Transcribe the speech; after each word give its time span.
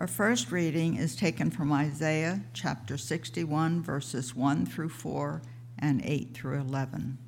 Our 0.00 0.06
first 0.06 0.50
reading 0.50 0.96
is 0.96 1.14
taken 1.14 1.50
from 1.50 1.70
Isaiah 1.70 2.40
chapter 2.54 2.96
61, 2.96 3.82
verses 3.82 4.34
1 4.34 4.64
through 4.64 4.88
4 4.88 5.42
and 5.78 6.00
8 6.02 6.32
through 6.32 6.58
11. 6.58 7.18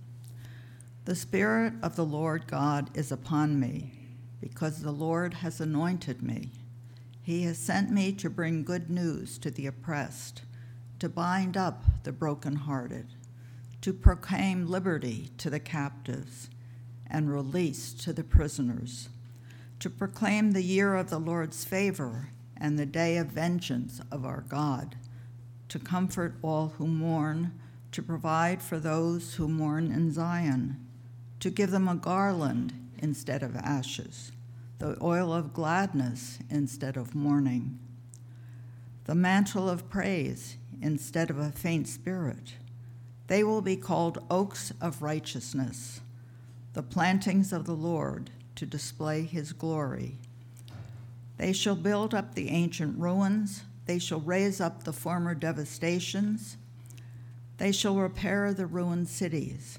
The 1.05 1.15
Spirit 1.15 1.75
of 1.83 1.97
the 1.97 2.05
Lord 2.07 2.47
God 2.47 2.89
is 2.97 3.13
upon 3.13 3.61
me, 3.61 3.93
because 4.41 4.81
the 4.81 4.91
Lord 4.91 5.35
has 5.35 5.61
anointed 5.61 6.23
me. 6.23 6.49
He 7.21 7.43
has 7.43 7.59
sent 7.59 7.91
me 7.91 8.11
to 8.13 8.31
bring 8.31 8.65
good 8.65 8.89
news 8.89 9.37
to 9.41 9.51
the 9.51 9.67
oppressed, 9.67 10.41
to 10.99 11.11
bind 11.11 11.59
up 11.59 11.85
the 12.05 12.13
brokenhearted, 12.13 13.09
to 13.83 13.93
proclaim 13.93 14.67
liberty 14.67 15.29
to 15.37 15.51
the 15.51 15.61
captives, 15.61 16.49
and 17.07 17.31
release 17.31 17.93
to 17.93 18.15
the 18.15 18.25
prisoners, 18.25 19.11
to 19.79 19.91
proclaim 19.91 20.53
the 20.53 20.63
year 20.63 20.95
of 20.95 21.11
the 21.11 21.21
Lord's 21.21 21.67
favor 21.67 22.31
and 22.63 22.79
the 22.79 22.87
day 22.87 23.17
of 23.17 23.27
vengeance 23.27 24.01
of 24.13 24.25
our 24.25 24.45
God, 24.49 24.95
to 25.69 25.81
comfort 25.81 26.37
all 26.43 26.69
who 26.79 26.87
mourn, 26.87 27.53
to 27.91 28.01
provide 28.01 28.63
for 28.63 28.79
those 28.79 29.35
who 29.35 29.49
mourn 29.49 29.91
in 29.91 30.13
Zion, 30.13 30.77
to 31.41 31.51
give 31.51 31.73
them 31.73 31.89
a 31.89 31.97
garland 31.97 32.73
instead 32.99 33.43
of 33.43 33.57
ashes, 33.57 34.31
the 34.79 34.97
oil 35.03 35.33
of 35.33 35.53
gladness 35.53 36.39
instead 36.49 36.97
of 36.97 37.17
mourning, 37.17 37.81
the 39.07 39.15
mantle 39.17 39.69
of 39.69 39.91
praise 39.91 40.57
instead 40.81 41.31
of 41.31 41.39
a 41.39 41.51
faint 41.51 41.89
spirit. 41.89 42.55
They 43.27 43.43
will 43.43 43.63
be 43.63 43.77
called 43.77 44.25
oaks 44.31 44.73
of 44.81 45.03
righteousness, 45.03 46.01
the 46.75 46.83
plantings 46.85 47.53
of 47.53 47.67
the 47.67 47.75
Lord 47.75 48.31
to 48.55 48.67
display 48.67 49.23
his 49.23 49.53
glory. 49.53 50.19
They 51.39 51.53
shall 51.53 51.77
build 51.77 52.15
up 52.15 52.35
the 52.35 52.51
ancient 52.51 52.99
ruins, 52.99 53.63
they 53.87 53.99
shall 53.99 54.21
raise 54.21 54.61
up 54.61 54.85
the 54.85 54.93
former 54.93 55.35
devastations, 55.35 56.57
they 57.59 57.73
shall 57.73 57.97
repair 57.97 58.53
the 58.53 58.67
ruined 58.67 59.09
cities, 59.09 59.79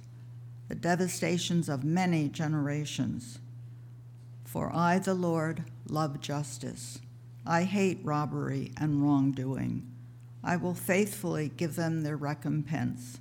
the 0.68 0.76
devastations 0.76 1.70
of 1.70 1.84
many 1.84 2.30
generations. 2.30 3.40
For 4.46 4.74
I, 4.74 5.00
the 5.00 5.14
Lord, 5.14 5.64
love 5.90 6.22
justice. 6.22 7.00
I 7.46 7.64
hate 7.64 8.00
robbery 8.04 8.72
and 8.78 9.04
wrongdoing. 9.04 9.90
I 10.44 10.58
will 10.58 10.74
faithfully 10.74 11.52
give 11.56 11.76
them 11.76 12.04
their 12.04 12.18
recompense, 12.18 13.20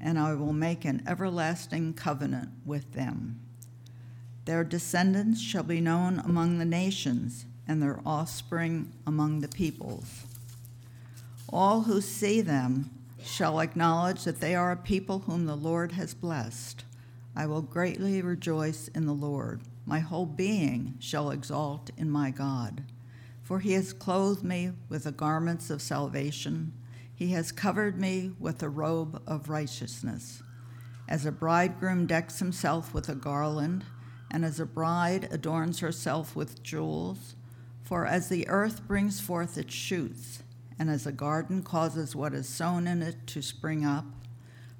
and 0.00 0.18
I 0.18 0.34
will 0.34 0.52
make 0.52 0.84
an 0.84 1.02
everlasting 1.06 1.94
covenant 1.94 2.50
with 2.64 2.92
them. 2.92 3.40
Their 4.44 4.64
descendants 4.64 5.40
shall 5.40 5.62
be 5.62 5.80
known 5.80 6.18
among 6.18 6.58
the 6.58 6.64
nations 6.64 7.46
and 7.66 7.82
their 7.82 8.00
offspring 8.04 8.92
among 9.06 9.40
the 9.40 9.48
peoples. 9.48 10.24
All 11.48 11.82
who 11.82 12.00
see 12.00 12.40
them 12.40 12.90
shall 13.22 13.60
acknowledge 13.60 14.24
that 14.24 14.40
they 14.40 14.54
are 14.54 14.72
a 14.72 14.76
people 14.76 15.20
whom 15.20 15.46
the 15.46 15.56
Lord 15.56 15.92
has 15.92 16.14
blessed. 16.14 16.84
I 17.36 17.46
will 17.46 17.62
greatly 17.62 18.20
rejoice 18.20 18.88
in 18.88 19.06
the 19.06 19.12
Lord. 19.12 19.62
My 19.86 20.00
whole 20.00 20.26
being 20.26 20.94
shall 20.98 21.30
exalt 21.30 21.90
in 21.96 22.10
my 22.10 22.30
God. 22.30 22.84
For 23.42 23.60
he 23.60 23.72
has 23.72 23.92
clothed 23.92 24.44
me 24.44 24.72
with 24.88 25.04
the 25.04 25.12
garments 25.12 25.70
of 25.70 25.82
salvation, 25.82 26.72
he 27.14 27.28
has 27.32 27.52
covered 27.52 28.00
me 28.00 28.32
with 28.40 28.62
a 28.62 28.68
robe 28.68 29.22
of 29.26 29.48
righteousness. 29.48 30.42
As 31.08 31.26
a 31.26 31.32
bridegroom 31.32 32.06
decks 32.06 32.38
himself 32.38 32.94
with 32.94 33.08
a 33.08 33.14
garland, 33.14 33.84
and 34.30 34.44
as 34.44 34.58
a 34.58 34.66
bride 34.66 35.28
adorns 35.30 35.80
herself 35.80 36.34
with 36.34 36.62
jewels, 36.62 37.36
for 37.82 38.06
as 38.06 38.28
the 38.28 38.48
earth 38.48 38.86
brings 38.86 39.20
forth 39.20 39.58
its 39.58 39.74
shoots, 39.74 40.42
and 40.78 40.88
as 40.88 41.06
a 41.06 41.12
garden 41.12 41.62
causes 41.62 42.16
what 42.16 42.32
is 42.32 42.48
sown 42.48 42.86
in 42.86 43.02
it 43.02 43.26
to 43.28 43.42
spring 43.42 43.84
up, 43.84 44.06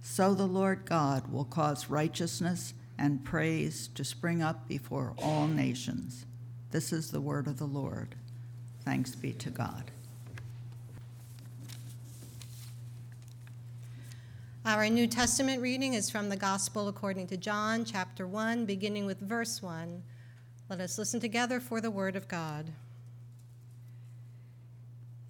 so 0.01 0.35
the 0.35 0.47
Lord 0.47 0.85
God 0.85 1.33
will 1.33 1.45
cause 1.45 1.91
righteousness 1.91 2.75
and 2.99 3.25
praise 3.25 3.89
to 3.95 4.05
spring 4.05 4.43
up 4.43 4.69
before 4.69 5.15
all 5.19 5.47
nations. 5.47 6.27
This 6.71 6.93
is 6.93 7.11
the 7.11 7.21
word 7.21 7.47
of 7.47 7.59
the 7.59 7.67
Lord. 7.67 8.15
Thanks 8.85 9.15
be 9.15 9.33
to 9.35 9.51
God. 9.51 9.91
Our 14.65 14.89
New 14.89 15.09
Testament 15.09 15.61
reading 15.61 15.95
is 15.95 16.09
from 16.09 16.29
the 16.29 16.37
Gospel 16.37 16.87
according 16.87 17.27
to 17.29 17.37
John, 17.37 17.85
chapter 17.85 18.29
1, 18.29 18.65
beginning 18.65 19.07
with 19.07 19.19
verse 19.19 19.61
1. 19.61 20.03
Let 20.71 20.81
us 20.81 20.99
listen 20.99 21.19
together 21.19 21.59
for 21.59 21.81
the 21.81 21.91
word 21.91 22.15
of 22.15 22.29
God. 22.29 22.71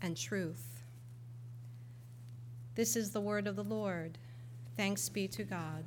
and 0.00 0.16
truth. 0.16 0.82
This 2.74 2.94
is 2.94 3.10
the 3.10 3.20
word 3.20 3.46
of 3.46 3.56
the 3.56 3.64
Lord. 3.64 4.18
Thanks 4.76 5.08
be 5.08 5.26
to 5.28 5.42
God. 5.42 5.84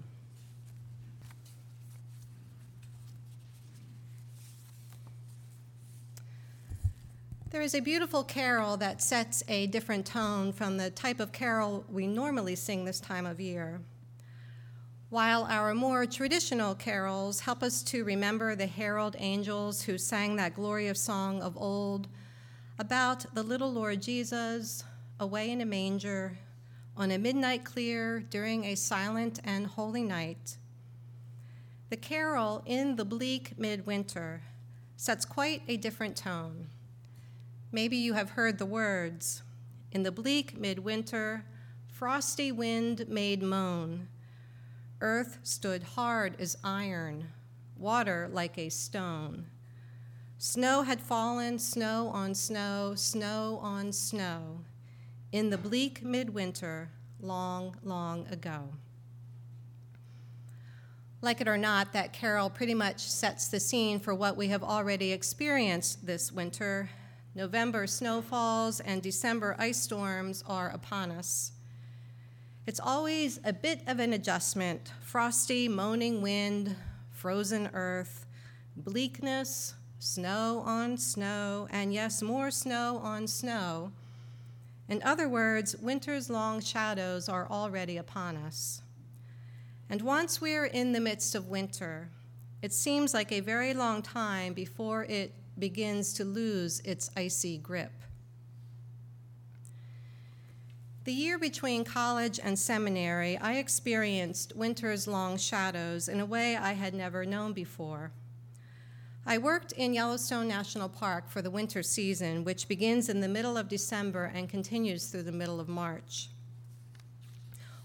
There 7.51 7.61
is 7.61 7.75
a 7.75 7.81
beautiful 7.81 8.23
carol 8.23 8.77
that 8.77 9.01
sets 9.01 9.43
a 9.49 9.67
different 9.67 10.05
tone 10.05 10.53
from 10.53 10.77
the 10.77 10.89
type 10.89 11.19
of 11.19 11.33
carol 11.33 11.83
we 11.89 12.07
normally 12.07 12.55
sing 12.55 12.85
this 12.85 13.01
time 13.01 13.25
of 13.25 13.41
year. 13.41 13.81
While 15.09 15.43
our 15.49 15.75
more 15.75 16.05
traditional 16.05 16.75
carols 16.75 17.41
help 17.41 17.61
us 17.61 17.83
to 17.83 18.05
remember 18.05 18.55
the 18.55 18.67
herald 18.67 19.17
angels 19.19 19.81
who 19.81 19.97
sang 19.97 20.37
that 20.37 20.55
glorious 20.55 21.01
song 21.01 21.41
of 21.41 21.57
old, 21.57 22.07
about 22.79 23.25
the 23.33 23.43
little 23.43 23.71
Lord 23.71 24.01
Jesus 24.01 24.83
away 25.19 25.51
in 25.51 25.61
a 25.61 25.65
manger 25.65 26.37
on 26.97 27.11
a 27.11 27.17
midnight 27.17 27.63
clear 27.63 28.19
during 28.19 28.65
a 28.65 28.75
silent 28.75 29.39
and 29.43 29.67
holy 29.67 30.03
night. 30.03 30.57
The 31.89 31.97
carol 31.97 32.63
in 32.65 32.95
the 32.95 33.05
bleak 33.05 33.57
midwinter 33.57 34.41
sets 34.97 35.25
quite 35.25 35.61
a 35.67 35.77
different 35.77 36.15
tone. 36.15 36.67
Maybe 37.71 37.97
you 37.97 38.13
have 38.13 38.31
heard 38.31 38.57
the 38.57 38.65
words 38.65 39.41
In 39.91 40.03
the 40.03 40.11
bleak 40.11 40.57
midwinter, 40.57 41.43
frosty 41.87 42.51
wind 42.51 43.05
made 43.09 43.43
moan. 43.43 44.07
Earth 45.01 45.39
stood 45.43 45.83
hard 45.83 46.39
as 46.39 46.57
iron, 46.63 47.29
water 47.77 48.29
like 48.31 48.57
a 48.57 48.69
stone. 48.69 49.47
Snow 50.43 50.81
had 50.81 50.99
fallen, 50.99 51.59
snow 51.59 52.09
on 52.15 52.33
snow, 52.33 52.93
snow 52.95 53.59
on 53.61 53.93
snow, 53.93 54.61
in 55.31 55.51
the 55.51 55.57
bleak 55.57 56.03
midwinter 56.03 56.89
long, 57.19 57.75
long 57.83 58.25
ago. 58.25 58.69
Like 61.21 61.41
it 61.41 61.47
or 61.47 61.59
not, 61.59 61.93
that 61.93 62.11
carol 62.11 62.49
pretty 62.49 62.73
much 62.73 63.01
sets 63.01 63.49
the 63.49 63.59
scene 63.59 63.99
for 63.99 64.15
what 64.15 64.35
we 64.35 64.47
have 64.47 64.63
already 64.63 65.11
experienced 65.11 66.07
this 66.07 66.31
winter. 66.31 66.89
November 67.35 67.85
snowfalls 67.85 68.79
and 68.79 69.03
December 69.03 69.55
ice 69.59 69.79
storms 69.79 70.43
are 70.47 70.71
upon 70.71 71.11
us. 71.11 71.51
It's 72.65 72.79
always 72.79 73.39
a 73.43 73.53
bit 73.53 73.83
of 73.85 73.99
an 73.99 74.11
adjustment 74.11 74.91
frosty, 75.03 75.67
moaning 75.67 76.23
wind, 76.23 76.75
frozen 77.11 77.69
earth, 77.75 78.25
bleakness, 78.75 79.75
snow 80.01 80.63
on 80.65 80.97
snow, 80.97 81.67
and 81.69 81.93
yes, 81.93 82.23
more 82.23 82.49
snow 82.49 82.99
on 83.03 83.27
snow. 83.27 83.91
In 84.89 84.99
other 85.03 85.29
words, 85.29 85.77
winter's 85.77 86.27
long 86.27 86.59
shadows 86.59 87.29
are 87.29 87.47
already 87.47 87.97
upon 87.97 88.35
us. 88.35 88.81
And 89.91 90.01
once 90.01 90.41
we're 90.41 90.65
in 90.65 90.93
the 90.93 90.99
midst 90.99 91.35
of 91.35 91.49
winter, 91.49 92.09
it 92.63 92.73
seems 92.73 93.13
like 93.13 93.31
a 93.31 93.41
very 93.41 93.75
long 93.75 94.01
time 94.01 94.53
before 94.53 95.03
it 95.03 95.33
begins 95.59 96.13
to 96.13 96.25
lose 96.25 96.79
its 96.79 97.11
icy 97.15 97.59
grip. 97.59 97.91
The 101.03 101.13
year 101.13 101.37
between 101.37 101.83
college 101.83 102.39
and 102.43 102.57
seminary, 102.57 103.37
I 103.37 103.57
experienced 103.57 104.55
winter's 104.55 105.07
long 105.07 105.37
shadows 105.37 106.09
in 106.09 106.19
a 106.19 106.25
way 106.25 106.55
I 106.55 106.73
had 106.73 106.95
never 106.95 107.23
known 107.23 107.53
before. 107.53 108.11
I 109.25 109.37
worked 109.37 109.71
in 109.73 109.93
Yellowstone 109.93 110.47
National 110.47 110.89
Park 110.89 111.29
for 111.29 111.43
the 111.43 111.51
winter 111.51 111.83
season, 111.83 112.43
which 112.43 112.67
begins 112.67 113.07
in 113.07 113.21
the 113.21 113.27
middle 113.27 113.55
of 113.55 113.67
December 113.67 114.31
and 114.33 114.49
continues 114.49 115.07
through 115.07 115.23
the 115.23 115.31
middle 115.31 115.59
of 115.59 115.69
March. 115.69 116.29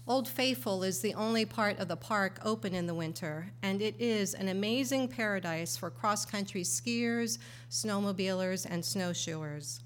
Old 0.07 0.27
Faithful 0.27 0.83
is 0.83 1.01
the 1.01 1.13
only 1.13 1.45
part 1.45 1.77
of 1.79 1.89
the 1.89 1.95
park 1.95 2.39
open 2.43 2.73
in 2.73 2.87
the 2.87 2.95
winter, 2.95 3.51
and 3.61 3.83
it 3.83 3.93
is 3.99 4.33
an 4.33 4.47
amazing 4.47 5.09
paradise 5.09 5.77
for 5.77 5.91
cross 5.91 6.25
country 6.25 6.63
skiers, 6.63 7.37
snowmobilers, 7.69 8.65
and 8.67 8.83
snowshoers. 8.83 9.81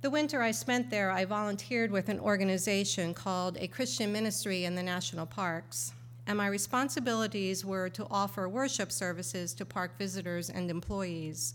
The 0.00 0.10
winter 0.10 0.42
I 0.42 0.50
spent 0.50 0.90
there, 0.90 1.12
I 1.12 1.26
volunteered 1.26 1.92
with 1.92 2.08
an 2.08 2.18
organization 2.18 3.14
called 3.14 3.56
a 3.60 3.68
Christian 3.68 4.12
Ministry 4.12 4.64
in 4.64 4.74
the 4.74 4.82
National 4.82 5.26
Parks 5.26 5.92
and 6.28 6.36
my 6.36 6.46
responsibilities 6.46 7.64
were 7.64 7.88
to 7.88 8.06
offer 8.10 8.46
worship 8.46 8.92
services 8.92 9.54
to 9.54 9.64
park 9.64 9.96
visitors 9.98 10.50
and 10.50 10.70
employees. 10.70 11.54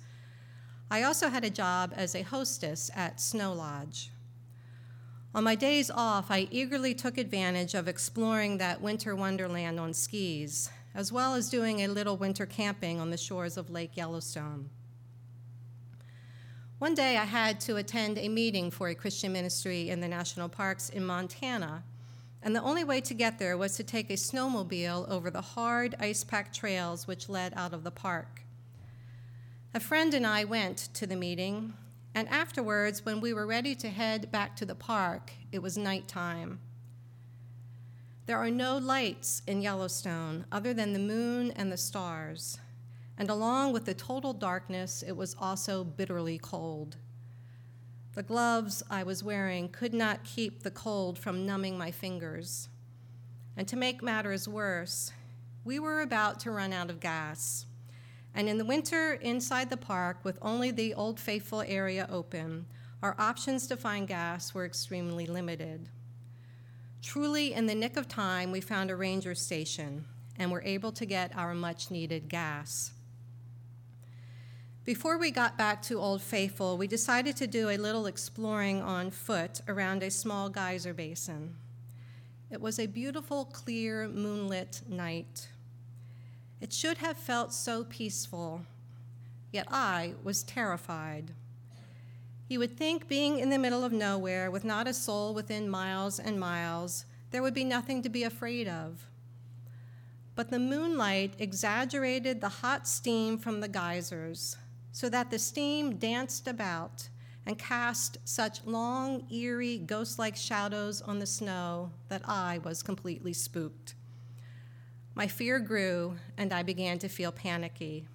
I 0.90 1.04
also 1.04 1.30
had 1.30 1.46
a 1.46 1.52
job 1.52 1.94
as 1.96 2.16
a 2.16 2.24
hostess 2.24 2.90
at 2.96 3.22
Snow 3.22 3.54
Lodge. 3.54 4.10
On 5.36 5.44
my 5.44 5.54
days 5.54 5.92
off, 5.92 6.32
I 6.32 6.48
eagerly 6.50 6.96
took 6.96 7.20
advantage 7.20 7.76
of 7.76 7.88
exploring 7.88 8.58
that 8.58 8.82
winter 8.82 9.16
wonderland 9.16 9.80
on 9.80 9.94
skis, 9.94 10.72
as 10.96 11.12
well 11.12 11.36
as 11.36 11.52
doing 11.52 11.82
a 11.82 11.88
little 11.88 12.18
winter 12.18 12.48
camping 12.48 13.00
on 13.00 13.12
the 13.12 13.18
shores 13.18 13.58
of 13.58 13.70
Lake 13.70 13.96
Yellowstone. 13.96 14.72
One 16.80 16.96
day 16.96 17.18
I 17.18 17.26
had 17.26 17.60
to 17.62 17.76
attend 17.76 18.18
a 18.18 18.28
meeting 18.28 18.72
for 18.72 18.88
a 18.88 18.96
Christian 18.96 19.34
ministry 19.34 19.90
in 19.90 20.00
the 20.00 20.08
national 20.08 20.50
parks 20.50 20.90
in 20.90 21.06
Montana 21.06 21.84
and 22.44 22.56
the 22.56 22.62
only 22.62 22.84
way 22.84 23.00
to 23.02 23.14
get 23.14 23.40
there 23.40 23.58
was 23.58 23.76
to 23.78 23.84
take 23.84 24.10
a 24.10 24.14
snowmobile 24.14 25.10
over 25.10 25.32
the 25.32 25.42
hard, 25.42 25.96
ice 26.00 26.24
packed 26.24 26.56
trails 26.56 27.08
which 27.08 27.30
led 27.30 27.54
out 27.56 27.74
of 27.74 27.84
the 27.84 27.92
park. 27.92 28.42
A 29.74 29.80
friend 29.80 30.14
and 30.14 30.28
I 30.28 30.44
went 30.44 30.78
to 30.94 31.08
the 31.08 31.16
meeting, 31.16 31.74
and 32.14 32.28
afterwards, 32.30 33.06
when 33.06 33.22
we 33.22 33.34
were 33.34 33.48
ready 33.48 33.74
to 33.76 33.90
head 33.90 34.30
back 34.30 34.56
to 34.58 34.66
the 34.66 34.76
park, 34.76 35.32
it 35.52 35.64
was 35.64 35.78
nighttime. 35.78 36.60
There 38.26 38.38
are 38.38 38.52
no 38.52 38.78
lights 38.78 39.42
in 39.48 39.62
Yellowstone 39.62 40.46
other 40.52 40.74
than 40.74 40.94
the 40.94 41.00
moon 41.00 41.52
and 41.52 41.72
the 41.72 41.78
stars, 41.78 42.60
and 43.18 43.30
along 43.30 43.74
with 43.74 43.86
the 43.86 43.94
total 43.94 44.34
darkness, 44.34 45.02
it 45.02 45.16
was 45.16 45.36
also 45.40 45.84
bitterly 45.84 46.38
cold. 46.38 46.98
The 48.16 48.24
gloves 48.24 48.84
I 48.92 49.02
was 49.02 49.24
wearing 49.24 49.70
could 49.70 49.94
not 49.94 50.24
keep 50.24 50.62
the 50.62 50.70
cold 50.70 51.18
from 51.18 51.48
numbing 51.48 51.80
my 51.80 51.90
fingers. 51.90 52.70
And 53.58 53.68
to 53.68 53.76
make 53.76 54.04
matters 54.04 54.48
worse, 54.48 55.12
we 55.66 55.80
were 55.80 56.02
about 56.02 56.40
to 56.42 56.52
run 56.52 56.74
out 56.74 56.92
of 56.92 57.00
gas. 57.00 57.66
And 58.36 58.48
in 58.48 58.60
the 58.60 58.66
winter, 58.66 59.14
inside 59.14 59.72
the 59.72 59.78
park, 59.78 60.20
with 60.24 60.38
only 60.44 60.70
the 60.70 60.94
Old 60.94 61.20
Faithful 61.20 61.64
area 61.66 62.08
open, 62.12 62.68
our 63.02 63.16
options 63.18 63.66
to 63.68 63.78
find 63.78 64.08
gas 64.08 64.54
were 64.54 64.66
extremely 64.66 65.26
limited. 65.26 65.90
Truly, 67.02 67.54
in 67.54 67.66
the 67.66 67.76
nick 67.76 67.98
of 67.98 68.08
time, 68.08 68.52
we 68.52 68.62
found 68.62 68.92
a 68.92 68.96
ranger 68.96 69.36
station 69.36 70.06
and 70.38 70.52
were 70.52 70.64
able 70.64 70.92
to 70.94 71.06
get 71.06 71.36
our 71.36 71.54
much 71.54 71.90
needed 71.90 72.30
gas. 72.30 72.92
Before 74.86 75.18
we 75.18 75.32
got 75.32 75.58
back 75.58 75.82
to 75.84 75.98
Old 75.98 76.22
Faithful, 76.22 76.78
we 76.78 76.88
decided 76.88 77.38
to 77.38 77.48
do 77.48 77.70
a 77.70 77.78
little 77.78 78.06
exploring 78.06 78.82
on 78.82 79.12
foot 79.12 79.62
around 79.66 80.04
a 80.04 80.12
small 80.12 80.50
geyser 80.50 80.94
basin. 80.94 81.56
It 82.52 82.60
was 82.60 82.78
a 82.78 82.88
beautiful, 82.88 83.46
clear, 83.46 84.10
moonlit 84.10 84.82
night. 84.90 85.48
It 86.60 86.74
should 86.74 86.98
have 86.98 87.16
felt 87.16 87.54
so 87.54 87.86
peaceful, 87.86 88.66
yet 89.54 89.68
I 89.72 90.16
was 90.22 90.44
terrified. 90.44 91.32
You 92.50 92.60
would 92.60 92.78
think, 92.78 93.08
being 93.08 93.40
in 93.40 93.52
the 93.52 93.58
middle 93.58 93.86
of 93.86 93.94
nowhere 93.94 94.52
with 94.52 94.66
not 94.66 94.86
a 94.86 94.94
soul 94.94 95.34
within 95.34 95.70
miles 95.70 96.20
and 96.20 96.38
miles, 96.38 97.06
there 97.32 97.42
would 97.42 97.54
be 97.54 97.64
nothing 97.64 98.02
to 98.02 98.10
be 98.10 98.26
afraid 98.26 98.68
of. 98.68 99.08
But 100.36 100.50
the 100.50 100.60
moonlight 100.60 101.36
exaggerated 101.40 102.42
the 102.42 102.50
hot 102.50 102.86
steam 102.86 103.38
from 103.38 103.62
the 103.62 103.70
geysers 103.70 104.58
so 104.94 105.10
that 105.10 105.32
the 105.32 105.40
steam 105.40 105.96
danced 105.96 106.48
about 106.48 107.10
and 107.46 107.58
cast 107.58 108.18
such 108.24 108.64
long, 108.64 109.28
eerie, 109.30 109.80
ghost 109.80 110.18
like 110.18 110.38
shadows 110.38 111.02
on 111.02 111.20
the 111.20 111.26
snow 111.26 111.92
that 112.08 112.22
I 112.26 112.60
was 112.64 112.84
completely 112.84 113.34
spooked. 113.34 113.96
My 115.16 115.28
fear 115.28 115.60
grew, 115.60 116.16
and 116.38 116.54
I 116.54 116.64
began 116.64 117.00
to 117.00 117.10
feel 117.10 117.32
panicky. 117.32 118.08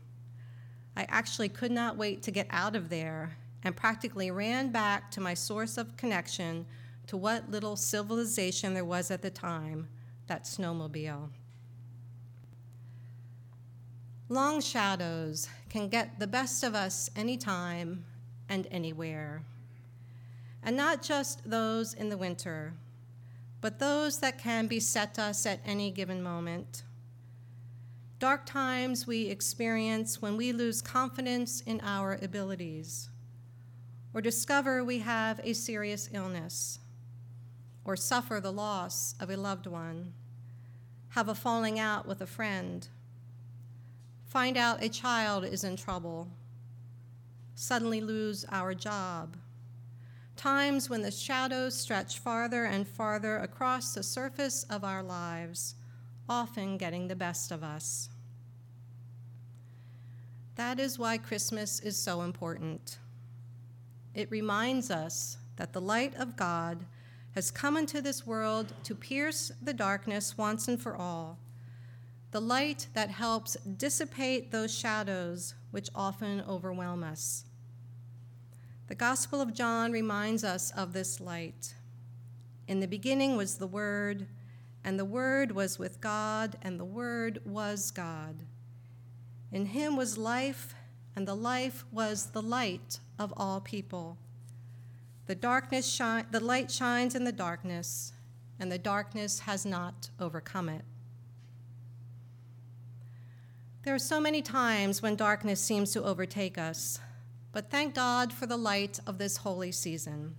I 0.97 1.05
actually 1.09 1.49
could 1.49 1.73
not 1.73 1.97
wait 1.97 2.23
to 2.23 2.31
get 2.31 2.47
out 2.51 2.75
of 2.75 2.89
there 2.89 3.37
and 3.65 3.77
practically 3.77 4.31
ran 4.31 4.71
back 4.71 5.11
to 5.11 5.21
my 5.21 5.35
source 5.35 5.79
of 5.79 5.97
connection 5.97 6.65
to 7.09 7.17
what 7.17 7.51
little 7.51 7.77
civilization 7.77 8.73
there 8.73 8.85
was 8.85 9.11
at 9.11 9.23
the 9.23 9.31
time 9.31 9.89
that 10.29 10.45
snowmobile. 10.45 11.29
Long 14.29 14.61
shadows 14.61 15.49
can 15.69 15.89
get 15.89 16.19
the 16.19 16.27
best 16.27 16.65
of 16.65 16.75
us 16.75 17.11
anytime 17.15 18.05
and 18.49 18.67
anywhere. 18.71 19.43
And 20.63 20.77
not 20.77 21.03
just 21.03 21.49
those 21.49 21.95
in 21.95 22.09
the 22.09 22.17
winter, 22.17 22.75
but 23.61 23.79
those 23.79 24.21
that 24.21 24.39
can 24.39 24.67
beset 24.67 25.19
us 25.19 25.47
at 25.47 25.61
any 25.65 25.91
given 25.91 26.23
moment. 26.23 26.83
Dark 28.19 28.47
times 28.47 29.07
we 29.07 29.27
experience 29.27 30.21
when 30.21 30.37
we 30.37 30.53
lose 30.53 30.83
confidence 30.83 31.61
in 31.61 31.81
our 31.83 32.19
abilities, 32.21 33.09
or 34.13 34.21
discover 34.21 34.83
we 34.83 34.99
have 34.99 35.41
a 35.45 35.53
serious 35.53 36.09
illness, 36.13 36.81
or 37.85 37.95
suffer 37.95 38.41
the 38.41 38.53
loss 38.53 39.15
of 39.21 39.31
a 39.31 39.37
loved 39.37 39.67
one, 39.67 40.13
have 41.11 41.29
a 41.29 41.35
falling 41.35 41.79
out 41.79 42.07
with 42.07 42.21
a 42.21 42.27
friend 42.27 42.89
find 44.29 44.57
out 44.57 44.83
a 44.83 44.89
child 44.89 45.45
is 45.45 45.65
in 45.65 45.77
trouble, 45.77 46.29
suddenly 47.55 48.01
lose 48.01 48.45
our 48.51 48.75
job. 48.75 49.37
Times 50.37 50.89
when 50.89 51.03
the 51.03 51.11
shadows 51.11 51.75
stretch 51.75 52.19
farther 52.19 52.65
and 52.65 52.87
farther 52.87 53.39
across 53.39 53.95
the 53.95 54.03
surface 54.03 54.65
of 54.65 54.85
our 54.85 55.03
lives, 55.03 55.75
often 56.29 56.77
getting 56.77 57.09
the 57.09 57.17
best 57.17 57.51
of 57.51 57.65
us. 57.65 58.11
That 60.55 60.79
is 60.79 60.99
why 60.99 61.19
Christmas 61.19 61.81
is 61.81 61.97
so 61.97 62.23
important. 62.23 62.99
It 64.15 64.31
reminds 64.31 64.91
us 64.91 65.39
that 65.57 65.73
the 65.73 65.81
light 65.81 66.15
of 66.17 66.37
God 66.37 66.85
has 67.35 67.51
come 67.51 67.77
into 67.77 68.03
this 68.03 68.27
world 68.27 68.73
to 68.85 68.95
pierce 68.95 69.51
the 69.63 69.73
darkness 69.73 70.37
once 70.37 70.69
and 70.69 70.81
for 70.81 70.97
all 70.97 71.39
the 72.31 72.41
light 72.41 72.89
that 72.93 73.11
helps 73.11 73.55
dissipate 73.65 74.51
those 74.51 74.77
shadows 74.77 75.55
which 75.71 75.89
often 75.95 76.43
overwhelm 76.49 77.03
us. 77.03 77.45
The 78.89 78.95
Gospel 78.95 79.41
of 79.41 79.55
John 79.55 79.93
reminds 79.93 80.45
us 80.45 80.71
of 80.71 80.93
this 80.93 81.21
light. 81.21 81.75
In 82.67 82.81
the 82.81 82.89
beginning 82.89 83.37
was 83.37 83.57
the 83.57 83.67
Word, 83.67 84.27
and 84.85 84.99
the 84.99 85.05
Word 85.05 85.53
was 85.53 85.79
with 85.79 86.01
God, 86.01 86.57
and 86.63 86.79
the 86.79 86.85
Word 86.85 87.41
was 87.45 87.91
God. 87.91 88.37
In 89.51 89.67
him 89.67 89.97
was 89.97 90.19
life, 90.19 90.75
and 91.17 91.27
the 91.27 91.35
life 91.37 91.85
was 91.91 92.27
the 92.27 92.43
light 92.43 93.01
of 93.19 93.33
all 93.37 93.61
people. 93.61 94.19
The 95.27 95.35
darkness 95.35 95.99
the 95.99 96.41
light 96.41 96.71
shines 96.71 97.15
in 97.15 97.25
the 97.25 97.33
darkness, 97.33 98.13
and 98.61 98.71
the 98.71 98.79
darkness 98.79 99.41
has 99.41 99.65
not 99.65 100.11
overcome 100.21 100.69
it. 100.69 100.85
There 103.89 103.95
are 103.95 103.99
so 103.99 104.21
many 104.21 104.43
times 104.43 105.01
when 105.01 105.17
darkness 105.17 105.63
seems 105.63 105.93
to 105.93 106.05
overtake 106.05 106.59
us, 106.59 107.01
but 107.53 107.71
thank 107.71 107.95
God 107.95 108.35
for 108.35 108.45
the 108.45 108.59
light 108.59 109.01
of 109.07 109.17
this 109.17 109.39
holy 109.39 109.73
season. 109.73 110.35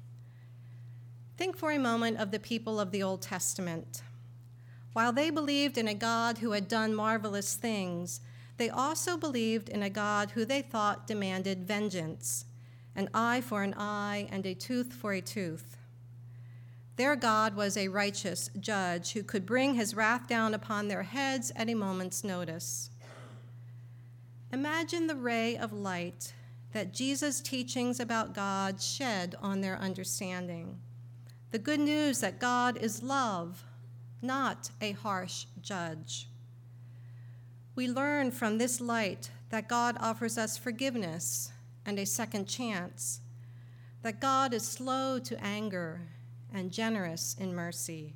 Think 1.35 1.57
for 1.57 1.71
a 1.71 1.79
moment 1.79 2.19
of 2.19 2.29
the 2.29 2.37
people 2.37 2.79
of 2.79 2.91
the 2.91 3.01
Old 3.01 3.23
Testament. 3.23 4.03
While 4.93 5.13
they 5.13 5.31
believed 5.31 5.79
in 5.79 5.87
a 5.87 5.95
God 5.95 6.37
who 6.37 6.51
had 6.51 6.67
done 6.67 6.93
marvelous 6.93 7.55
things, 7.55 8.21
they 8.57 8.69
also 8.69 9.17
believed 9.17 9.67
in 9.67 9.81
a 9.81 9.89
God 9.89 10.29
who 10.29 10.45
they 10.45 10.61
thought 10.61 11.07
demanded 11.07 11.65
vengeance 11.65 12.45
an 12.95 13.09
eye 13.15 13.41
for 13.41 13.63
an 13.63 13.73
eye 13.75 14.27
and 14.31 14.45
a 14.45 14.53
tooth 14.53 14.93
for 14.93 15.13
a 15.13 15.21
tooth. 15.21 15.75
Their 16.97 17.15
God 17.15 17.55
was 17.55 17.77
a 17.77 17.87
righteous 17.87 18.51
judge 18.59 19.13
who 19.13 19.23
could 19.23 19.47
bring 19.47 19.73
his 19.73 19.95
wrath 19.95 20.27
down 20.27 20.53
upon 20.53 20.87
their 20.87 21.01
heads 21.01 21.51
at 21.55 21.67
a 21.67 21.73
moment's 21.73 22.23
notice. 22.23 22.91
Imagine 24.51 25.05
the 25.05 25.15
ray 25.15 25.55
of 25.55 25.71
light 25.71 26.33
that 26.73 26.93
Jesus' 26.93 27.39
teachings 27.39 27.99
about 27.99 28.33
God 28.33 28.81
shed 28.81 29.35
on 29.41 29.61
their 29.61 29.77
understanding. 29.77 30.79
The 31.51 31.59
good 31.59 31.79
news 31.79 32.19
that 32.21 32.39
God 32.39 32.77
is 32.77 33.03
love, 33.03 33.63
not 34.21 34.71
a 34.81 34.93
harsh 34.93 35.45
judge. 35.61 36.27
We 37.75 37.87
learn 37.87 38.31
from 38.31 38.57
this 38.57 38.81
light 38.81 39.29
that 39.49 39.69
God 39.69 39.97
offers 39.99 40.37
us 40.37 40.57
forgiveness 40.57 41.51
and 41.85 41.99
a 41.99 42.05
second 42.05 42.47
chance, 42.47 43.21
that 44.01 44.19
God 44.19 44.53
is 44.53 44.67
slow 44.67 45.19
to 45.19 45.43
anger 45.43 46.01
and 46.53 46.71
generous 46.71 47.35
in 47.39 47.53
mercy. 47.55 48.15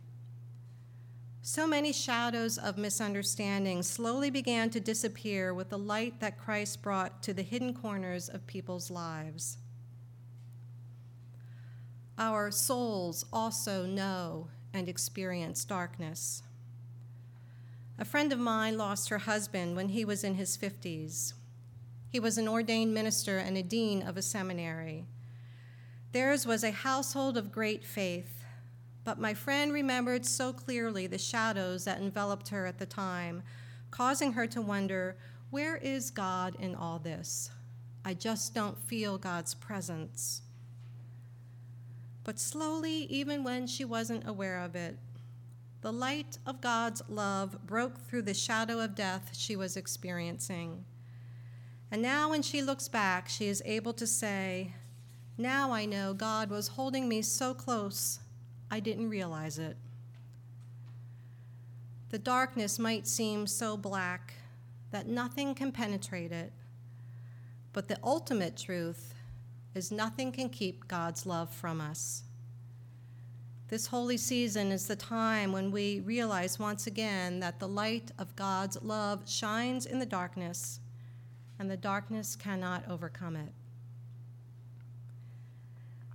So 1.45 1.67
many 1.67 1.91
shadows 1.91 2.57
of 2.57 2.77
misunderstanding 2.77 3.83
slowly 3.83 4.29
began 4.29 4.69
to 4.69 4.79
disappear 4.79 5.53
with 5.53 5.67
the 5.67 5.77
light 5.77 6.21
that 6.21 6.39
Christ 6.39 6.81
brought 6.81 7.21
to 7.23 7.33
the 7.33 7.41
hidden 7.41 7.73
corners 7.73 8.29
of 8.29 8.47
people's 8.47 8.89
lives. 8.89 9.57
Our 12.17 12.49
souls 12.49 13.25
also 13.33 13.85
know 13.85 14.47
and 14.73 14.87
experience 14.87 15.65
darkness. 15.65 16.43
A 17.99 18.05
friend 18.05 18.31
of 18.31 18.39
mine 18.39 18.77
lost 18.77 19.09
her 19.09 19.17
husband 19.17 19.75
when 19.75 19.89
he 19.89 20.05
was 20.05 20.23
in 20.23 20.35
his 20.35 20.57
50s. 20.57 21.33
He 22.07 22.21
was 22.21 22.37
an 22.37 22.47
ordained 22.47 22.93
minister 22.93 23.37
and 23.37 23.57
a 23.57 23.63
dean 23.63 24.01
of 24.01 24.15
a 24.15 24.21
seminary. 24.21 25.07
Theirs 26.13 26.45
was 26.47 26.63
a 26.63 26.71
household 26.71 27.35
of 27.35 27.51
great 27.51 27.83
faith, 27.83 28.42
but 29.03 29.19
my 29.19 29.33
friend 29.33 29.73
remembered 29.73 30.25
so 30.25 30.53
clearly 30.53 31.07
the 31.07 31.17
shadows 31.17 31.85
that 31.85 31.99
enveloped 31.99 32.49
her 32.49 32.65
at 32.65 32.79
the 32.79 32.85
time, 32.85 33.43
causing 33.91 34.33
her 34.33 34.47
to 34.47 34.61
wonder 34.61 35.17
where 35.49 35.77
is 35.77 36.09
God 36.09 36.55
in 36.59 36.73
all 36.73 36.99
this? 36.99 37.51
I 38.05 38.13
just 38.13 38.53
don't 38.53 38.79
feel 38.79 39.17
God's 39.17 39.53
presence. 39.53 40.41
But 42.23 42.39
slowly, 42.39 43.05
even 43.09 43.43
when 43.43 43.67
she 43.67 43.85
wasn't 43.85 44.27
aware 44.27 44.59
of 44.59 44.75
it, 44.75 44.97
the 45.81 45.91
light 45.91 46.37
of 46.45 46.61
God's 46.61 47.01
love 47.09 47.57
broke 47.65 47.99
through 47.99 48.21
the 48.21 48.33
shadow 48.33 48.79
of 48.79 48.95
death 48.95 49.31
she 49.33 49.55
was 49.55 49.75
experiencing. 49.75 50.85
And 51.91 52.01
now, 52.01 52.29
when 52.29 52.41
she 52.41 52.61
looks 52.61 52.87
back, 52.87 53.27
she 53.27 53.47
is 53.47 53.61
able 53.65 53.93
to 53.93 54.07
say, 54.07 54.73
Now 55.37 55.71
I 55.71 55.85
know 55.85 56.13
God 56.13 56.49
was 56.49 56.69
holding 56.69 57.07
me 57.07 57.21
so 57.21 57.53
close, 57.53 58.19
I 58.73 58.79
didn't 58.79 59.11
realize 59.11 59.59
it. 59.59 59.77
The 62.09 62.17
darkness 62.17 62.79
might 62.79 63.05
seem 63.05 63.45
so 63.45 63.77
black 63.77 64.33
that 64.89 65.05
nothing 65.05 65.53
can 65.53 65.71
penetrate 65.71 66.31
it, 66.31 66.51
but 67.71 67.87
the 67.87 67.99
ultimate 68.03 68.57
truth 68.57 69.13
is 69.75 69.91
nothing 69.91 70.31
can 70.31 70.49
keep 70.49 70.87
God's 70.87 71.27
love 71.27 71.53
from 71.53 71.79
us. 71.79 72.23
This 73.67 73.85
holy 73.85 74.17
season 74.17 74.71
is 74.71 74.87
the 74.87 74.95
time 74.95 75.51
when 75.51 75.69
we 75.69 75.99
realize 75.99 76.57
once 76.57 76.87
again 76.87 77.41
that 77.41 77.59
the 77.59 77.67
light 77.67 78.09
of 78.17 78.35
God's 78.35 78.81
love 78.81 79.29
shines 79.29 79.85
in 79.85 79.99
the 79.99 80.05
darkness 80.07 80.79
and 81.59 81.69
the 81.69 81.77
darkness 81.77 82.35
cannot 82.35 82.89
overcome 82.89 83.35
it. 83.35 83.53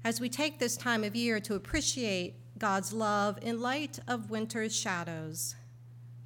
As 0.02 0.20
we 0.20 0.28
take 0.28 0.58
this 0.58 0.76
time 0.76 1.04
of 1.04 1.14
year 1.14 1.38
to 1.38 1.54
appreciate 1.54 2.34
God's 2.58 2.92
love 2.92 3.38
in 3.40 3.60
light 3.60 3.98
of 4.08 4.30
winter's 4.30 4.74
shadows, 4.74 5.54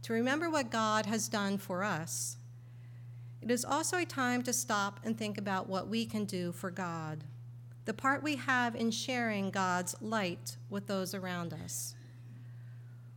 to 0.02 0.12
remember 0.12 0.50
what 0.50 0.70
God 0.70 1.06
has 1.06 1.28
done 1.28 1.58
for 1.58 1.84
us, 1.84 2.36
it 3.42 3.50
is 3.50 3.64
also 3.64 3.98
a 3.98 4.04
time 4.04 4.42
to 4.44 4.52
stop 4.52 5.00
and 5.04 5.18
think 5.18 5.36
about 5.36 5.68
what 5.68 5.88
we 5.88 6.06
can 6.06 6.24
do 6.24 6.52
for 6.52 6.70
God, 6.70 7.24
the 7.84 7.92
part 7.92 8.22
we 8.22 8.36
have 8.36 8.76
in 8.76 8.92
sharing 8.92 9.50
God's 9.50 9.96
light 10.00 10.56
with 10.70 10.86
those 10.86 11.12
around 11.12 11.52
us. 11.52 11.96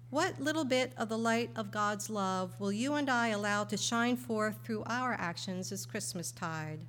What 0.10 0.40
little 0.40 0.66
bit 0.66 0.94
of 0.98 1.10
the 1.10 1.18
light 1.18 1.52
of 1.56 1.72
God's 1.72 2.10
love 2.10 2.60
will 2.60 2.72
you 2.72 2.96
and 2.96 3.10
I 3.10 3.30
allow 3.30 3.66
to 3.66 3.78
shine 3.78 4.18
forth 4.18 4.58
through 4.64 4.84
our 4.88 5.14
actions 5.14 5.70
this 5.70 5.86
Christmastide? 5.86 6.80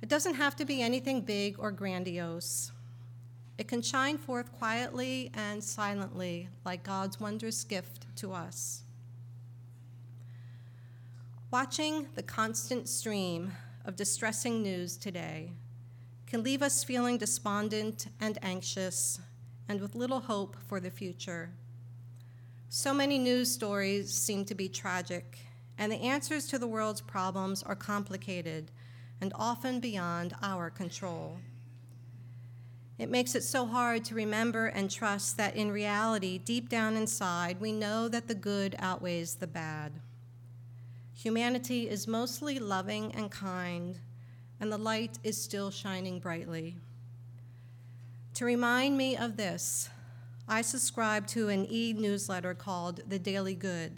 It 0.00 0.08
doesn't 0.08 0.34
have 0.34 0.54
to 0.56 0.64
be 0.64 0.80
anything 0.80 1.22
big 1.22 1.56
or 1.58 1.72
grandiose. 1.72 2.70
It 3.62 3.68
can 3.68 3.80
shine 3.80 4.18
forth 4.18 4.50
quietly 4.50 5.30
and 5.34 5.62
silently 5.62 6.48
like 6.64 6.82
God's 6.82 7.20
wondrous 7.20 7.62
gift 7.62 8.08
to 8.16 8.32
us. 8.32 8.82
Watching 11.52 12.08
the 12.16 12.24
constant 12.24 12.88
stream 12.88 13.52
of 13.84 13.94
distressing 13.94 14.64
news 14.64 14.96
today 14.96 15.52
can 16.26 16.42
leave 16.42 16.60
us 16.60 16.82
feeling 16.82 17.18
despondent 17.18 18.08
and 18.20 18.36
anxious 18.42 19.20
and 19.68 19.80
with 19.80 19.94
little 19.94 20.18
hope 20.18 20.56
for 20.66 20.80
the 20.80 20.90
future. 20.90 21.52
So 22.68 22.92
many 22.92 23.16
news 23.16 23.48
stories 23.48 24.12
seem 24.12 24.44
to 24.46 24.56
be 24.56 24.68
tragic, 24.68 25.38
and 25.78 25.92
the 25.92 26.02
answers 26.02 26.48
to 26.48 26.58
the 26.58 26.66
world's 26.66 27.00
problems 27.00 27.62
are 27.62 27.76
complicated 27.76 28.72
and 29.20 29.32
often 29.36 29.78
beyond 29.78 30.34
our 30.42 30.68
control. 30.68 31.38
It 33.02 33.10
makes 33.10 33.34
it 33.34 33.42
so 33.42 33.66
hard 33.66 34.04
to 34.04 34.14
remember 34.14 34.66
and 34.66 34.88
trust 34.88 35.36
that 35.36 35.56
in 35.56 35.72
reality, 35.72 36.38
deep 36.38 36.68
down 36.68 36.96
inside, 36.96 37.60
we 37.60 37.72
know 37.72 38.06
that 38.06 38.28
the 38.28 38.34
good 38.36 38.76
outweighs 38.78 39.34
the 39.34 39.48
bad. 39.48 39.90
Humanity 41.12 41.90
is 41.90 42.06
mostly 42.06 42.60
loving 42.60 43.12
and 43.16 43.28
kind, 43.28 43.98
and 44.60 44.70
the 44.70 44.78
light 44.78 45.18
is 45.24 45.42
still 45.42 45.72
shining 45.72 46.20
brightly. 46.20 46.76
To 48.34 48.44
remind 48.44 48.96
me 48.96 49.16
of 49.16 49.36
this, 49.36 49.90
I 50.46 50.62
subscribe 50.62 51.26
to 51.28 51.48
an 51.48 51.66
e 51.68 51.92
newsletter 51.92 52.54
called 52.54 53.00
The 53.08 53.18
Daily 53.18 53.56
Good, 53.56 53.94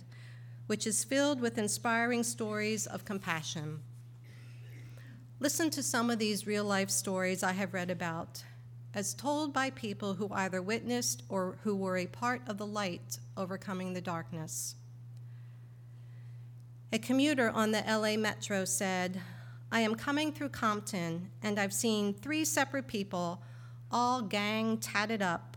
which 0.66 0.86
is 0.86 1.04
filled 1.04 1.42
with 1.42 1.58
inspiring 1.58 2.22
stories 2.22 2.86
of 2.86 3.04
compassion. 3.04 3.80
Listen 5.40 5.68
to 5.68 5.82
some 5.82 6.08
of 6.08 6.18
these 6.18 6.46
real 6.46 6.64
life 6.64 6.88
stories 6.88 7.42
I 7.42 7.52
have 7.52 7.74
read 7.74 7.90
about, 7.90 8.42
as 8.94 9.12
told 9.12 9.52
by 9.52 9.70
people 9.70 10.14
who 10.14 10.28
either 10.32 10.62
witnessed 10.62 11.24
or 11.28 11.58
who 11.62 11.74
were 11.74 11.96
a 11.96 12.06
part 12.06 12.40
of 12.46 12.58
the 12.58 12.66
light 12.66 13.18
overcoming 13.36 13.92
the 13.92 14.00
darkness. 14.00 14.76
A 16.92 16.98
commuter 16.98 17.50
on 17.50 17.72
the 17.72 17.82
LA 17.88 18.16
Metro 18.16 18.64
said, 18.64 19.20
I 19.72 19.80
am 19.80 19.96
coming 19.96 20.32
through 20.32 20.50
Compton 20.50 21.30
and 21.42 21.58
I've 21.58 21.72
seen 21.72 22.14
three 22.14 22.44
separate 22.44 22.86
people, 22.86 23.42
all 23.90 24.22
gang 24.22 24.78
tatted 24.78 25.20
up, 25.20 25.56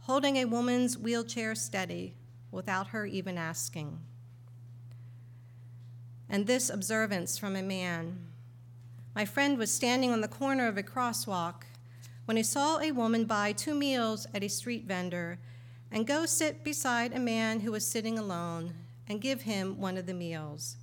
holding 0.00 0.36
a 0.36 0.46
woman's 0.46 0.96
wheelchair 0.96 1.54
steady 1.54 2.14
without 2.50 2.88
her 2.88 3.04
even 3.04 3.36
asking. 3.36 3.98
And 6.30 6.46
this 6.46 6.70
observance 6.70 7.36
from 7.36 7.54
a 7.54 7.62
man. 7.62 8.18
My 9.14 9.26
friend 9.26 9.58
was 9.58 9.70
standing 9.70 10.10
on 10.10 10.22
the 10.22 10.28
corner 10.28 10.66
of 10.68 10.78
a 10.78 10.82
crosswalk 10.82 11.64
when 12.28 12.36
he 12.36 12.42
saw 12.42 12.78
a 12.80 12.92
woman 12.92 13.24
buy 13.24 13.52
two 13.52 13.74
meals 13.74 14.26
at 14.34 14.42
a 14.42 14.48
street 14.48 14.84
vendor 14.84 15.38
and 15.90 16.06
go 16.06 16.26
sit 16.26 16.62
beside 16.62 17.14
a 17.14 17.18
man 17.18 17.60
who 17.60 17.72
was 17.72 17.86
sitting 17.86 18.18
alone 18.18 18.74
and 19.08 19.22
give 19.22 19.40
him 19.40 19.80
one 19.80 19.96
of 19.96 20.04
the 20.04 20.12
meals. 20.12 20.76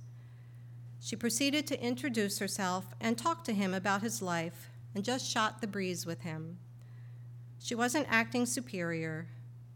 She 0.98 1.14
proceeded 1.14 1.64
to 1.68 1.80
introduce 1.80 2.40
herself 2.40 2.86
and 3.00 3.16
talk 3.16 3.44
to 3.44 3.54
him 3.54 3.74
about 3.74 4.02
his 4.02 4.20
life 4.20 4.70
and 4.92 5.04
just 5.04 5.24
shot 5.24 5.60
the 5.60 5.68
breeze 5.68 6.04
with 6.04 6.22
him. 6.22 6.58
She 7.60 7.76
wasn't 7.76 8.08
acting 8.10 8.44
superior. 8.44 9.28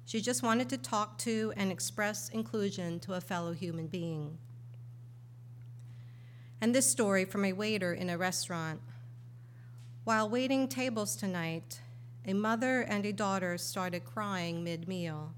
She 0.07 0.21
just 0.21 0.43
wanted 0.43 0.69
to 0.71 0.77
talk 0.77 1.19
to 1.19 1.53
and 1.57 1.71
express 1.71 2.31
inclusion 2.31 2.99
to 2.99 3.15
a 3.15 3.21
fellow 3.21 3.53
human 3.53 3.87
being. 3.87 4.39
And 6.61 6.75
this 6.75 6.91
story 6.91 7.25
from 7.25 7.45
a 7.45 7.53
waiter 7.53 7.95
in 7.95 8.11
a 8.11 8.19
restaurant. 8.19 8.81
While 10.05 10.31
waiting 10.31 10.67
tables 10.67 11.15
tonight, 11.15 11.83
a 12.27 12.33
mother 12.33 12.81
and 12.81 13.05
a 13.05 13.13
daughter 13.13 13.59
started 13.59 14.05
crying 14.05 14.65
mid 14.65 14.89
meal. 14.89 15.35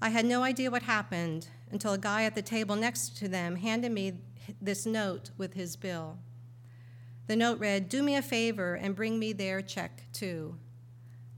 I 0.00 0.10
had 0.10 0.24
no 0.24 0.44
idea 0.44 0.70
what 0.70 0.82
happened 0.82 1.48
until 1.72 1.92
a 1.92 1.98
guy 1.98 2.22
at 2.22 2.36
the 2.36 2.42
table 2.42 2.76
next 2.76 3.16
to 3.18 3.28
them 3.28 3.56
handed 3.56 3.90
me 3.90 4.20
this 4.60 4.86
note 4.86 5.30
with 5.36 5.54
his 5.54 5.74
bill. 5.74 6.18
The 7.26 7.34
note 7.34 7.58
read, 7.58 7.88
Do 7.88 8.02
me 8.02 8.14
a 8.14 8.22
favor 8.22 8.74
and 8.74 8.94
bring 8.94 9.18
me 9.18 9.32
their 9.32 9.60
check 9.60 10.04
too. 10.12 10.56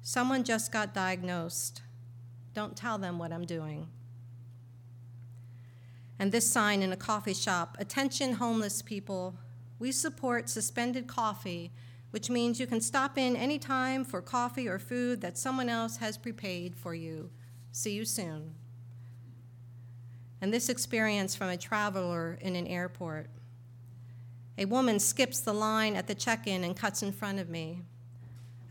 Someone 0.03 0.45
just 0.45 0.71
got 0.71 0.93
diagnosed. 0.93 1.81
Don't 2.53 2.77
tell 2.77 2.99
them 2.99 3.19
what 3.19 3.33
I'm 3.33 3.47
doing. 3.47 3.89
And 6.19 6.33
this 6.33 6.51
sign 6.51 6.83
in 6.83 6.93
a 6.93 6.97
coffee 6.97 7.35
shop 7.35 7.79
Attention, 7.81 8.35
homeless 8.35 8.83
people. 8.83 9.37
We 9.79 9.91
support 9.91 10.51
suspended 10.51 11.07
coffee, 11.07 11.73
which 12.11 12.31
means 12.31 12.59
you 12.59 12.67
can 12.67 12.81
stop 12.81 13.17
in 13.17 13.37
anytime 13.37 14.05
for 14.05 14.21
coffee 14.21 14.69
or 14.69 14.79
food 14.79 15.21
that 15.21 15.39
someone 15.39 15.69
else 15.69 15.99
has 15.99 16.19
prepared 16.19 16.75
for 16.75 16.95
you. 16.95 17.31
See 17.73 17.93
you 17.93 18.05
soon. 18.05 18.55
And 20.41 20.53
this 20.53 20.69
experience 20.69 21.37
from 21.37 21.49
a 21.49 21.57
traveler 21.57 22.39
in 22.41 22.57
an 22.57 22.67
airport. 22.67 23.29
A 24.59 24.65
woman 24.65 24.99
skips 24.99 25.41
the 25.41 25.53
line 25.53 25.97
at 25.97 26.07
the 26.07 26.15
check 26.15 26.47
in 26.47 26.65
and 26.65 26.77
cuts 26.77 27.03
in 27.03 27.13
front 27.13 27.39
of 27.39 27.49
me. 27.49 27.83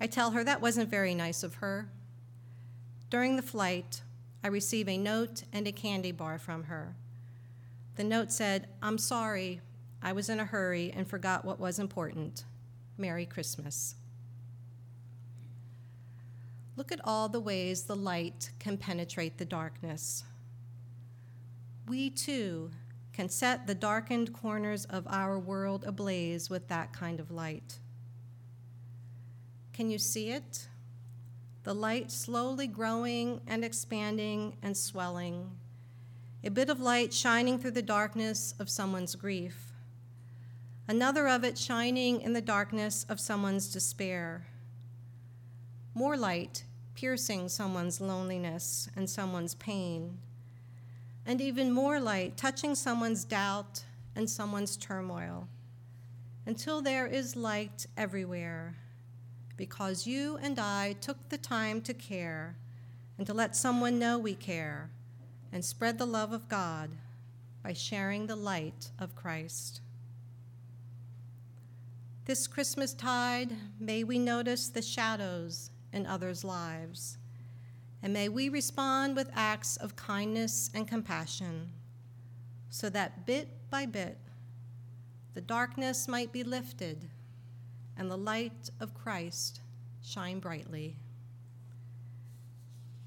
I 0.02 0.08
tell 0.08 0.32
her 0.32 0.44
that 0.44 0.62
wasn't 0.62 0.90
very 0.90 1.16
nice 1.16 1.44
of 1.44 1.56
her. 1.56 1.90
During 3.10 3.36
the 3.36 3.42
flight, 3.42 4.02
I 4.44 4.48
receive 4.48 4.88
a 4.88 4.98
note 4.98 5.44
and 5.52 5.68
a 5.68 5.72
candy 5.72 6.12
bar 6.12 6.38
from 6.38 6.66
her. 6.66 6.96
The 7.96 8.04
note 8.04 8.32
said, 8.32 8.68
I'm 8.82 8.98
sorry, 8.98 9.62
I 10.02 10.14
was 10.14 10.30
in 10.30 10.40
a 10.40 10.46
hurry 10.46 10.94
and 10.96 11.08
forgot 11.08 11.44
what 11.44 11.60
was 11.60 11.80
important. 11.80 12.46
Merry 13.00 13.26
Christmas. 13.26 13.96
Look 16.76 16.92
at 16.92 17.02
all 17.04 17.28
the 17.28 17.40
ways 17.40 17.84
the 17.84 17.96
light 17.96 18.52
can 18.60 18.78
penetrate 18.78 19.38
the 19.38 19.46
darkness. 19.46 20.24
We 21.88 22.10
too 22.10 22.72
can 23.12 23.28
set 23.28 23.68
the 23.68 23.76
darkened 23.76 24.32
corners 24.32 24.86
of 24.86 25.06
our 25.08 25.38
world 25.38 25.84
ablaze 25.86 26.50
with 26.50 26.68
that 26.70 26.94
kind 26.94 27.20
of 27.20 27.32
light. 27.32 27.80
Can 29.74 29.90
you 29.90 29.98
see 29.98 30.30
it? 30.30 30.68
The 31.64 31.74
light 31.74 32.12
slowly 32.12 32.68
growing 32.68 33.42
and 33.46 33.66
expanding 33.66 34.56
and 34.62 34.78
swelling. 34.78 35.52
A 36.44 36.50
bit 36.50 36.70
of 36.70 36.80
light 36.80 37.14
shining 37.14 37.60
through 37.60 37.72
the 37.72 37.82
darkness 37.82 38.54
of 38.60 38.70
someone's 38.70 39.16
grief. 39.16 39.69
Another 40.90 41.28
of 41.28 41.44
it 41.44 41.56
shining 41.56 42.20
in 42.22 42.34
the 42.34 42.42
darkness 42.42 43.06
of 43.10 43.20
someone's 43.20 43.72
despair. 43.72 44.48
More 45.94 46.18
light 46.18 46.64
piercing 46.96 47.48
someone's 47.48 48.02
loneliness 48.02 48.90
and 48.96 49.08
someone's 49.08 49.54
pain. 49.54 50.18
And 51.28 51.42
even 51.42 51.72
more 51.72 52.00
light 52.00 52.38
touching 52.38 52.74
someone's 52.74 53.24
doubt 53.24 53.84
and 54.16 54.28
someone's 54.28 54.76
turmoil. 54.78 55.48
Until 56.48 56.82
there 56.82 57.06
is 57.06 57.36
light 57.36 57.86
everywhere 57.96 58.76
because 59.58 60.08
you 60.08 60.40
and 60.42 60.58
I 60.58 60.94
took 60.94 61.30
the 61.30 61.38
time 61.38 61.82
to 61.82 61.94
care 61.94 62.56
and 63.20 63.28
to 63.28 63.34
let 63.36 63.56
someone 63.56 64.00
know 64.00 64.18
we 64.18 64.34
care 64.34 64.90
and 65.52 65.64
spread 65.64 66.00
the 66.00 66.08
love 66.08 66.34
of 66.34 66.50
God 66.50 66.90
by 67.62 67.74
sharing 67.74 68.26
the 68.26 68.36
light 68.36 68.90
of 68.98 69.16
Christ. 69.16 69.82
This 72.30 72.46
Christmas 72.46 72.94
tide, 72.94 73.56
may 73.80 74.04
we 74.04 74.20
notice 74.20 74.70
the 74.70 74.84
shadows 74.84 75.72
in 75.92 76.06
others' 76.06 76.44
lives, 76.44 77.18
and 78.04 78.14
may 78.14 78.30
we 78.30 78.50
respond 78.50 79.16
with 79.16 79.32
acts 79.34 79.78
of 79.78 79.96
kindness 79.96 80.70
and 80.76 80.88
compassion, 80.88 81.72
so 82.70 82.88
that 82.92 83.26
bit 83.26 83.48
by 83.72 83.88
bit 83.88 84.20
the 85.34 85.42
darkness 85.42 86.08
might 86.08 86.32
be 86.32 86.44
lifted 86.44 87.10
and 87.98 88.12
the 88.12 88.18
light 88.18 88.70
of 88.80 88.94
Christ 88.94 89.62
shine 90.04 90.38
brightly. 90.40 90.98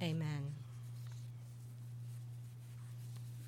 Amen. 0.02 0.52